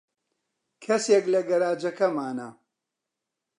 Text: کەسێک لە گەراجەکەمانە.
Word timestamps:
کەسێک 0.83 1.25
لە 1.33 1.41
گەراجەکەمانە. 1.49 2.49